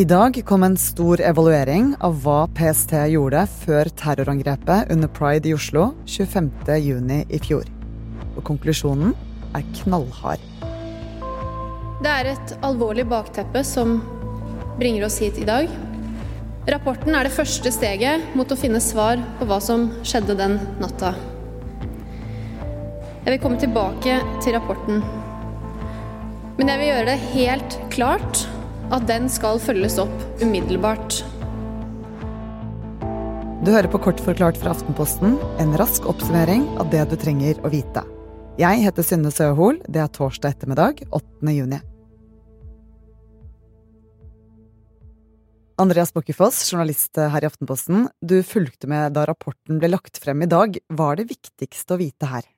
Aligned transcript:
I 0.00 0.04
dag 0.04 0.38
kom 0.46 0.62
en 0.64 0.78
stor 0.80 1.20
evaluering 1.20 1.90
av 2.00 2.14
hva 2.22 2.46
PST 2.56 2.94
gjorde 3.12 3.42
før 3.52 3.88
terrorangrepet 4.00 4.88
under 4.94 5.10
Pride 5.12 5.50
i 5.50 5.52
Oslo 5.52 5.90
25.6 6.08 7.26
i 7.28 7.40
fjor. 7.44 7.66
Og 8.32 8.38
konklusjonen 8.48 9.10
er 9.58 9.66
knallhard. 9.82 10.40
Det 12.00 12.14
er 12.14 12.30
et 12.30 12.54
alvorlig 12.64 13.04
bakteppe 13.10 13.60
som 13.66 13.98
bringer 14.78 15.04
oss 15.04 15.18
hit 15.20 15.36
i 15.42 15.44
dag. 15.44 15.68
Rapporten 16.72 17.18
er 17.18 17.28
det 17.28 17.34
første 17.34 17.68
steget 17.74 18.24
mot 18.38 18.48
å 18.48 18.58
finne 18.62 18.80
svar 18.80 19.20
på 19.36 19.50
hva 19.50 19.58
som 19.60 19.90
skjedde 20.00 20.38
den 20.38 20.56
natta. 20.80 21.10
Jeg 23.26 23.34
vil 23.34 23.44
komme 23.44 23.60
tilbake 23.60 24.16
til 24.40 24.56
rapporten. 24.56 25.04
Men 26.56 26.72
jeg 26.72 26.80
vil 26.80 26.90
gjøre 26.94 27.06
det 27.10 27.18
helt 27.34 27.78
klart 27.92 28.46
at 28.90 29.06
den 29.08 29.28
skal 29.30 29.60
følges 29.62 29.98
opp 30.02 30.42
umiddelbart. 30.42 31.20
Du 33.60 33.70
hører 33.74 33.90
på 33.92 34.00
Kort 34.00 34.20
forklart 34.24 34.56
fra 34.58 34.72
Aftenposten, 34.72 35.36
en 35.60 35.76
rask 35.78 36.06
oppsummering 36.08 36.64
av 36.80 36.88
det 36.92 37.04
du 37.10 37.16
trenger 37.20 37.60
å 37.60 37.70
vite. 37.72 38.02
Jeg 38.60 38.82
heter 38.82 39.04
Synne 39.06 39.30
Søhol. 39.32 39.78
Det 39.86 40.00
er 40.02 40.10
torsdag 40.12 40.56
ettermiddag, 40.56 41.04
8. 41.12 41.52
juni. 41.54 41.78
Andreas 45.80 46.12
Bokkefoss, 46.12 46.58
journalist 46.68 47.16
her 47.16 47.44
i 47.44 47.48
Aftenposten. 47.48 48.08
Du 48.20 48.40
fulgte 48.44 48.88
med 48.90 49.14
da 49.16 49.24
rapporten 49.28 49.78
ble 49.80 49.92
lagt 49.94 50.20
frem 50.20 50.42
i 50.44 50.50
dag. 50.50 50.76
Hva 50.92 51.12
er 51.12 51.22
det 51.22 51.30
viktigste 51.30 51.96
å 51.96 52.00
vite 52.02 52.28
her? 52.28 52.48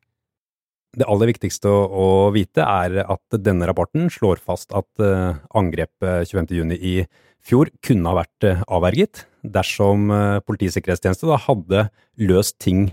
Det 0.93 1.09
aller 1.09 1.31
viktigste 1.31 1.71
å 1.73 2.07
vite 2.35 2.65
er 2.69 2.99
at 3.07 3.37
denne 3.41 3.65
rapporten 3.69 4.11
slår 4.13 4.43
fast 4.45 4.75
at 4.77 4.89
uh, 5.01 5.39
angrepet 5.57 6.29
25.6 6.29 6.75
i 6.77 6.97
fjor 7.43 7.71
kunne 7.81 8.11
ha 8.11 8.19
vært 8.21 8.45
uh, 8.45 8.61
avverget 8.77 9.25
dersom 9.41 10.13
uh, 10.13 10.43
Politiets 10.45 10.77
sikkerhetstjeneste 10.77 11.31
da 11.31 11.39
hadde 11.47 11.87
løst 12.21 12.59
ting 12.61 12.91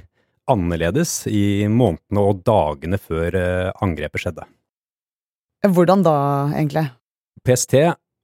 annerledes 0.49 1.25
i 1.27 1.67
månedene 1.67 2.23
og 2.23 2.39
dagene 2.47 2.97
før 2.97 3.35
angrepet 3.83 4.23
skjedde. 4.23 4.47
Hvordan 5.67 6.01
da, 6.07 6.15
egentlig? 6.55 6.87
PST 7.45 7.75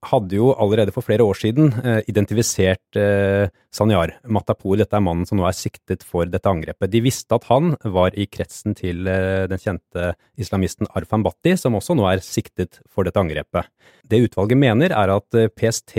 hadde 0.10 0.38
jo 0.38 0.52
allerede 0.54 0.94
for 0.96 1.06
flere 1.06 1.26
år 1.26 1.38
siden 1.40 1.72
eh, 1.84 2.02
identifisert 2.10 3.00
eh, 3.00 3.48
Sanyar 3.74 4.16
Matapour, 4.32 4.78
dette 4.80 4.96
er 4.96 5.04
mannen 5.04 5.28
som 5.28 5.40
nå 5.40 5.48
er 5.48 5.58
siktet 5.58 6.06
for 6.06 6.30
dette 6.30 6.50
angrepet. 6.50 6.92
De 6.94 7.02
visste 7.04 7.36
at 7.36 7.48
han 7.50 7.74
var 7.84 8.16
i 8.18 8.28
kretsen 8.32 8.78
til 8.78 9.08
eh, 9.12 9.46
den 9.52 9.62
kjente 9.62 10.14
islamisten 10.42 10.90
Arfan 10.96 11.26
Bhatti, 11.26 11.56
som 11.60 11.78
også 11.78 11.98
nå 11.98 12.08
er 12.12 12.24
siktet 12.26 12.82
for 12.92 13.08
dette 13.08 13.22
angrepet. 13.22 13.70
Det 14.06 14.22
utvalget 14.28 14.62
mener 14.62 14.96
er 14.96 15.16
at 15.16 15.40
eh, 15.40 15.52
PST 15.52 15.98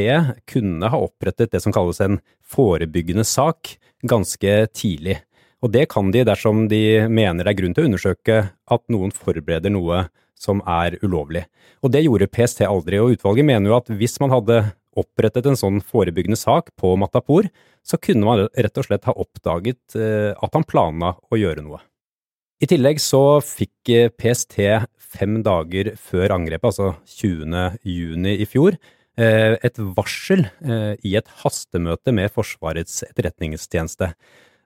kunne 0.53 0.93
ha 0.93 1.03
opprettet 1.09 1.53
det 1.55 1.63
som 1.65 1.75
kalles 1.75 2.03
en 2.05 2.21
forebyggende 2.47 3.27
sak 3.27 3.77
ganske 4.07 4.59
tidlig. 4.77 5.21
Og 5.67 5.73
det 5.75 5.89
kan 5.91 6.13
de 6.15 6.23
dersom 6.23 6.69
de 6.71 7.09
mener 7.11 7.43
det 7.43 7.51
er 7.51 7.59
grunn 7.59 7.73
til 7.75 7.83
å 7.83 7.89
undersøke 7.91 8.35
at 8.55 8.83
noen 8.93 9.11
forbereder 9.11 9.73
noe 9.75 10.05
som 10.39 10.61
er 10.63 10.95
ulovlig. 11.03 11.43
Og 11.83 11.91
det 11.91 12.05
gjorde 12.05 12.29
PST 12.31 12.63
aldri, 12.69 13.01
og 13.03 13.17
utvalget 13.17 13.49
mener 13.49 13.73
jo 13.73 13.79
at 13.81 13.91
hvis 13.91 14.15
man 14.23 14.31
hadde 14.31 14.61
opprettet 14.97 15.49
en 15.49 15.59
sånn 15.59 15.81
forebyggende 15.83 16.39
sak 16.39 16.71
på 16.79 16.93
Matapour, 17.01 17.49
så 17.83 17.99
kunne 17.99 18.29
man 18.29 18.45
rett 18.47 18.79
og 18.79 18.87
slett 18.87 19.09
ha 19.09 19.17
oppdaget 19.17 19.99
eh, 19.99 20.33
at 20.33 20.55
han 20.55 20.67
planla 20.69 21.17
å 21.19 21.41
gjøre 21.41 21.67
noe. 21.67 21.83
I 22.63 22.69
tillegg 22.71 23.03
så 23.03 23.41
fikk 23.45 23.91
eh, 23.93 24.13
PST 24.15 24.61
fem 25.17 25.41
dager 25.45 25.95
før 25.99 26.37
angrepet, 26.39 26.71
altså 26.71 26.95
20. 27.19 27.83
juni 27.83 28.39
i 28.39 28.49
fjor, 28.49 28.79
eh, 29.19 29.59
et 29.67 29.83
varsel 29.99 30.47
i 31.03 31.17
et 31.19 31.37
hastemøte 31.43 32.15
med 32.15 32.33
Forsvarets 32.35 33.03
etterretningstjeneste. 33.11 34.15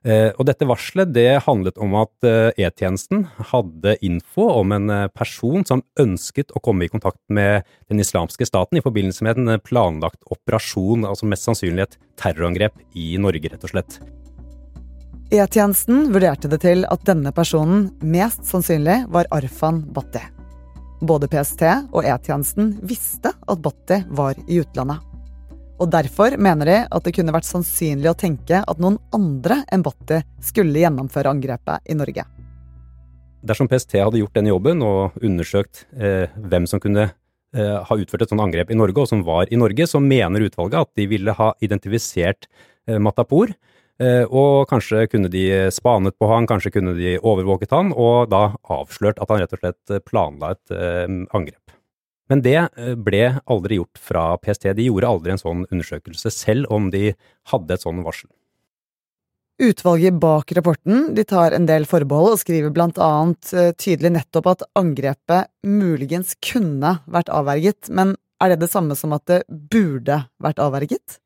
Eh, 0.01 0.31
og 0.33 0.47
dette 0.49 0.65
varselet 0.65 1.11
det 1.13 1.43
handlet 1.45 1.75
om 1.77 1.93
at 1.99 2.25
eh, 2.25 2.63
E-tjenesten 2.65 3.27
hadde 3.51 3.93
info 4.01 4.47
om 4.49 4.73
en 4.73 4.89
eh, 4.89 5.09
person 5.13 5.61
som 5.67 5.83
ønsket 6.01 6.55
å 6.57 6.61
komme 6.65 6.87
i 6.87 6.89
kontakt 6.89 7.21
med 7.29 7.67
den 7.91 8.01
islamske 8.01 8.47
staten 8.49 8.79
i 8.79 8.81
forbindelse 8.81 9.27
med 9.27 9.37
en 9.43 9.61
planlagt 9.61 10.17
operasjon, 10.33 11.05
altså 11.05 11.29
mest 11.29 11.45
sannsynlig 11.45 11.85
et 11.85 11.99
terrorangrep 12.17 12.81
i 12.97 13.13
Norge, 13.21 13.53
rett 13.53 13.69
og 13.69 13.75
slett. 13.75 13.99
E-tjenesten 15.31 16.09
vurderte 16.11 16.49
det 16.49 16.63
til 16.65 16.81
at 16.89 17.05
denne 17.07 17.29
personen 17.31 17.91
mest 18.01 18.41
sannsynlig 18.49 19.03
var 19.13 19.29
Arfan 19.31 19.83
Bhatti. 19.93 20.25
Både 21.05 21.29
PST 21.29 21.61
og 21.93 22.01
E-tjenesten 22.01 22.73
visste 22.81 23.35
at 23.37 23.61
Bhatti 23.61 24.01
var 24.17 24.33
i 24.49 24.63
utlandet. 24.65 25.10
Og 25.81 25.89
derfor 25.89 26.35
mener 26.37 26.69
de 26.69 26.75
at 26.85 27.07
det 27.07 27.13
kunne 27.15 27.33
vært 27.33 27.47
sannsynlig 27.47 28.11
å 28.11 28.17
tenke 28.17 28.59
at 28.61 28.81
noen 28.81 28.99
andre 29.17 29.63
enn 29.73 29.81
Bhatti 29.85 30.19
skulle 30.45 30.83
gjennomføre 30.83 31.31
angrepet 31.33 31.89
i 31.89 31.95
Norge. 31.97 32.27
Dersom 33.41 33.65
PST 33.71 33.97
hadde 33.97 34.21
gjort 34.21 34.37
den 34.37 34.51
jobben 34.51 34.83
og 34.85 35.17
undersøkt 35.25 35.87
eh, 35.97 36.29
hvem 36.37 36.67
som 36.69 36.81
kunne 36.83 37.07
eh, 37.07 37.79
ha 37.81 37.97
utført 37.97 38.27
et 38.27 38.29
sånt 38.29 38.43
angrep 38.45 38.69
i 38.69 38.77
Norge, 38.77 39.01
og 39.01 39.09
som 39.09 39.25
var 39.25 39.49
i 39.49 39.57
Norge, 39.57 39.89
så 39.89 40.03
mener 40.03 40.45
utvalget 40.45 40.85
at 40.85 40.91
de 40.99 41.07
ville 41.09 41.33
ha 41.39 41.49
identifisert 41.65 42.45
eh, 42.85 43.01
Matapour. 43.01 43.55
Eh, 43.97 44.21
og 44.29 44.69
kanskje 44.69 45.07
kunne 45.09 45.33
de 45.33 45.47
spanet 45.73 46.13
på 46.21 46.29
han, 46.29 46.45
kanskje 46.49 46.75
kunne 46.77 46.93
de 46.99 47.17
overvåket 47.17 47.73
han, 47.73 47.89
og 47.97 48.29
da 48.29 48.51
avslørt 48.69 49.17
at 49.17 49.33
han 49.33 49.41
rett 49.41 49.57
og 49.57 49.65
slett 49.65 49.97
planla 50.05 50.53
et 50.53 50.77
eh, 50.77 51.09
angrep. 51.33 51.80
Men 52.31 52.43
det 52.45 52.57
eh, 52.57 52.93
ble 52.95 53.25
aldri 53.51 53.81
gjort 53.81 53.99
fra 53.99 54.25
PST. 54.39 54.69
De 54.77 54.87
gjorde 54.87 55.09
aldri 55.09 55.33
en 55.33 55.41
sånn 55.41 55.65
undersøkelse, 55.67 56.31
selv 56.31 56.71
om 56.71 56.87
de 56.93 57.11
hadde 57.51 57.75
et 57.75 57.83
sånn 57.83 57.99
varsel. 58.05 58.31
Utvalget 59.61 60.15
bak 60.17 60.49
rapporten 60.57 61.11
de 61.13 61.25
tar 61.27 61.53
en 61.53 61.67
del 61.69 61.83
forbehold 61.85 62.33
og 62.33 62.39
skriver 62.41 62.71
blant 62.73 62.97
annet 63.03 63.51
eh, 63.53 63.73
tydelig 63.77 64.15
nettopp 64.15 64.47
at 64.55 64.63
angrepet 64.79 65.51
muligens 65.67 66.33
kunne 66.41 66.95
vært 67.05 67.29
avverget, 67.29 67.91
men 67.93 68.15
er 68.41 68.53
det 68.53 68.63
det 68.63 68.71
samme 68.71 68.97
som 68.97 69.13
at 69.13 69.27
det 69.29 69.43
burde 69.49 70.23
vært 70.41 70.63
avverget? 70.63 71.19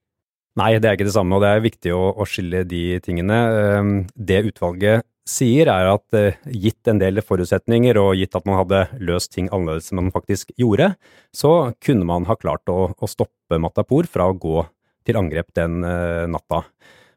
Nei, 0.55 0.77
det 0.79 0.87
er 0.87 0.95
ikke 0.95 1.09
det 1.09 1.15
samme, 1.17 1.35
og 1.35 1.43
det 1.43 1.49
er 1.51 1.65
viktig 1.65 1.91
å, 1.91 2.13
å 2.15 2.25
skille 2.29 2.61
de 2.63 2.83
tingene. 3.03 3.39
Ehm, 3.59 3.95
det 4.15 4.45
utvalget 4.47 5.03
sier, 5.27 5.67
er 5.67 5.89
at 5.91 6.15
eh, 6.15 6.37
gitt 6.47 6.87
en 6.87 7.01
del 7.01 7.19
forutsetninger, 7.25 7.99
og 7.99 8.15
gitt 8.15 8.37
at 8.39 8.47
man 8.47 8.61
hadde 8.61 8.85
løst 9.03 9.33
ting 9.33 9.49
annerledes 9.51 9.91
enn 9.91 9.99
man 9.99 10.13
faktisk 10.15 10.53
gjorde, 10.61 10.93
så 11.35 11.73
kunne 11.83 12.07
man 12.07 12.27
ha 12.29 12.37
klart 12.39 12.71
å, 12.71 12.93
å 12.95 13.09
stoppe 13.11 13.59
Matapour 13.59 14.07
fra 14.07 14.29
å 14.31 14.37
gå 14.37 14.63
til 15.05 15.19
angrep 15.19 15.51
den 15.57 15.83
uh, 15.83 16.23
natta. 16.31 16.63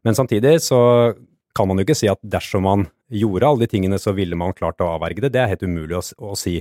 Men 0.04 0.18
samtidig 0.18 0.58
så 0.64 0.80
kan 1.56 1.70
man 1.70 1.78
jo 1.78 1.86
ikke 1.86 1.96
si 1.96 2.10
at 2.10 2.20
dersom 2.26 2.66
man 2.66 2.84
gjorde 3.08 3.48
alle 3.48 3.64
de 3.64 3.70
tingene, 3.70 4.00
så 4.02 4.12
ville 4.18 4.36
man 4.36 4.56
klart 4.56 4.82
å 4.82 4.90
avverge 4.96 5.22
det. 5.24 5.32
Det 5.36 5.44
er 5.44 5.52
helt 5.54 5.64
umulig 5.64 5.96
å, 5.96 6.02
å 6.32 6.34
si. 6.36 6.58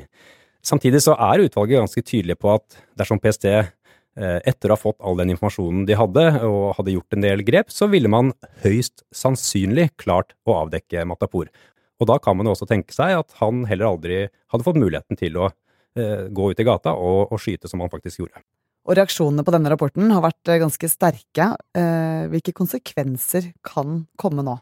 Samtidig 0.63 1.01
så 1.03 1.17
er 1.17 1.43
utvalget 1.43 1.81
ganske 1.81 2.05
tydelig 2.05 2.37
på 2.39 2.53
at 2.53 2.79
dersom 2.99 3.19
PST 3.23 3.49
Eh, 3.49 3.67
etter 4.17 4.71
å 4.71 4.73
ha 4.73 4.79
fått 4.81 4.97
all 5.05 5.19
den 5.19 5.29
informasjonen 5.35 5.83
de 5.85 5.93
hadde, 5.99 6.23
og 6.47 6.71
hadde 6.79 6.95
gjort 6.95 7.13
en 7.13 7.25
del 7.25 7.43
grep, 7.45 7.69
så 7.69 7.85
ville 7.91 8.09
man 8.09 8.31
høyst 8.63 9.03
sannsynlig 9.13 9.91
klart 10.01 10.33
å 10.49 10.55
avdekke 10.63 11.05
Matapour. 11.05 11.51
Og 11.97 12.09
da 12.09 12.17
kan 12.21 12.37
man 12.37 12.47
jo 12.47 12.53
også 12.53 12.67
tenke 12.69 12.93
seg 12.93 13.15
at 13.17 13.39
han 13.39 13.63
heller 13.69 13.89
aldri 13.91 14.19
hadde 14.27 14.65
fått 14.65 14.79
muligheten 14.79 15.17
til 15.19 15.39
å 15.41 15.49
eh, 15.49 16.27
gå 16.29 16.51
ut 16.51 16.61
i 16.61 16.67
gata 16.67 16.93
og, 16.93 17.31
og, 17.31 17.41
skyte 17.41 17.69
som 17.69 17.81
han 17.83 17.91
faktisk 17.93 18.21
gjorde. 18.21 18.43
Og 18.87 18.95
reaksjonene 18.95 19.43
på 19.43 19.53
denne 19.55 19.71
rapporten 19.73 20.13
har 20.13 20.23
vært 20.23 20.53
eh, 20.53 20.61
ganske 20.61 20.89
sterke. 20.91 21.49
Eh, 21.75 22.27
hvilke 22.31 22.53
konsekvenser 22.55 23.51
kan 23.65 24.05
komme 24.19 24.45
nå? 24.45 24.57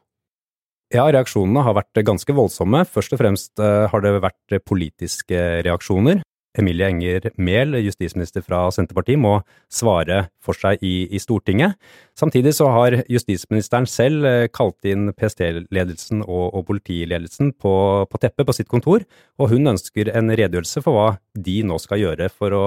Ja, 0.94 1.08
reaksjonene 1.12 1.66
har 1.66 1.76
vært 1.78 2.04
ganske 2.08 2.34
voldsomme. 2.38 2.86
Først 2.88 3.14
og 3.16 3.22
fremst 3.22 3.62
eh, 3.62 3.86
har 3.92 4.06
det 4.06 4.16
vært 4.24 4.58
politiske 4.64 5.44
reaksjoner. 5.66 6.24
Emilie 6.58 6.88
Enger 6.88 7.30
Mehl, 7.38 7.76
justisminister 7.84 8.44
fra 8.46 8.66
Senterpartiet, 8.72 9.20
må 9.20 9.40
svare 9.72 10.28
for 10.44 10.58
seg 10.58 10.84
i, 10.86 11.08
i 11.12 11.20
Stortinget. 11.22 11.76
Samtidig 12.16 12.54
så 12.56 12.70
har 12.72 12.96
justisministeren 13.12 13.86
selv 13.92 14.24
eh, 14.30 14.46
kalt 14.48 14.88
inn 14.88 15.10
PST-ledelsen 15.20 16.22
og, 16.24 16.46
og, 16.56 16.62
politiledelsen 16.70 17.52
på, 17.60 17.74
på 18.08 18.22
teppet 18.24 18.48
på 18.48 18.56
sitt 18.56 18.70
kontor, 18.72 19.04
og 19.36 19.52
hun 19.52 19.74
ønsker 19.74 20.14
en 20.16 20.32
redegjørelse 20.32 20.84
for 20.86 20.96
hva 20.96 21.10
de 21.36 21.58
nå 21.68 21.76
skal 21.84 22.00
gjøre 22.00 22.32
for 22.32 22.56
å 22.56 22.64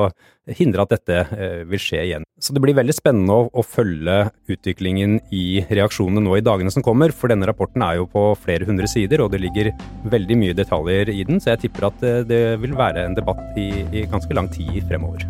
hindre 0.59 0.85
at 0.85 0.93
dette 0.93 1.23
eh, 1.33 1.65
vil 1.65 1.81
skje 1.81 2.05
igjen. 2.11 2.29
Så 2.45 2.53
det 2.53 2.61
blir 2.61 2.77
veldig 2.77 2.99
spennende 2.99 3.41
å, 3.41 3.49
å, 3.49 3.65
følge 3.65 4.21
utviklingen 4.53 5.17
i 5.33 5.65
reaksjonene 5.65 6.29
nå 6.29 6.37
i 6.37 6.44
dagene 6.44 6.73
som 6.75 6.85
kommer, 6.85 7.17
for 7.17 7.33
denne 7.33 7.49
rapporten 7.49 7.89
er 7.89 8.03
jo 8.03 8.09
på 8.12 8.29
flere 8.44 8.69
hundre 8.69 8.91
sider, 8.91 9.25
og 9.25 9.33
det 9.33 9.41
ligger 9.47 9.73
veldig 10.12 10.43
mye 10.44 10.61
detaljer 10.61 11.09
i 11.17 11.23
den, 11.25 11.41
så 11.41 11.55
jeg 11.55 11.65
tipper 11.65 11.89
at 11.89 12.01
det, 12.05 12.17
eh, 12.21 12.25
det 12.29 12.47
vil 12.61 12.77
være 12.77 13.09
en 13.09 13.17
debatt 13.17 13.56
i, 13.56 13.71
i 13.97 14.09
ganske 14.12 14.37
lang 14.37 14.53
tid 14.53 14.83
fremover. 14.93 15.25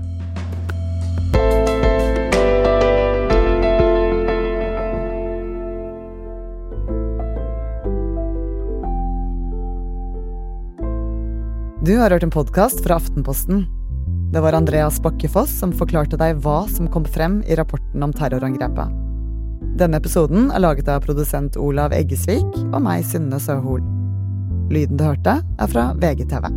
Du 11.85 11.97
har 11.97 12.11
hørt 12.11 12.23
en 12.23 12.31
podkast 12.31 12.81
fra 12.83 12.97
Aftenposten. 12.99 13.67
Det 14.33 14.41
var 14.41 14.53
Andreas 14.53 14.97
Bakkefoss 15.03 15.53
som 15.61 15.71
forklarte 15.71 16.19
deg 16.19 16.41
hva 16.43 16.65
som 16.67 16.89
kom 16.91 17.05
frem 17.07 17.37
i 17.47 17.55
rapporten 17.55 18.03
om 18.03 18.11
terrorangrepet. 18.11 18.97
Denne 19.79 20.01
episoden 20.03 20.51
er 20.51 20.65
laget 20.65 20.91
av 20.91 21.07
produsent 21.07 21.55
Olav 21.55 21.95
Eggesvik 21.95 22.59
og 22.73 22.81
meg, 22.83 23.07
Synne 23.07 23.39
Søhol. 23.39 23.85
Lyden 24.75 24.99
du 24.99 25.07
hørte, 25.07 25.39
er 25.39 25.71
fra 25.71 25.93
VGTV. 26.03 26.51